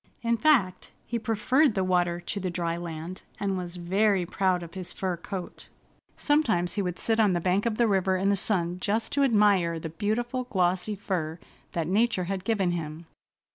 In 0.23 0.35
fact, 0.35 0.89
he 1.05 1.19
preferred 1.19 1.75
the 1.75 1.83
water 1.83 2.19
to 2.19 2.39
the 2.39 2.49
dry 2.49 2.75
land, 2.75 3.21
and 3.39 3.55
was 3.55 3.75
very 3.75 4.25
proud 4.25 4.63
of 4.63 4.73
his 4.73 4.91
fur 4.91 5.15
coat. 5.15 5.69
Sometimes 6.17 6.73
he 6.73 6.81
would 6.81 6.97
sit 6.97 7.19
on 7.19 7.33
the 7.33 7.39
bank 7.39 7.67
of 7.67 7.77
the 7.77 7.87
river 7.87 8.17
in 8.17 8.29
the 8.29 8.35
sun 8.35 8.79
just 8.79 9.11
to 9.11 9.21
admire 9.23 9.77
the 9.79 9.89
beautiful, 9.89 10.45
glossy 10.45 10.95
fur 10.95 11.37
that 11.73 11.85
nature 11.85 12.23
had 12.23 12.43
given 12.43 12.71
him. 12.71 13.05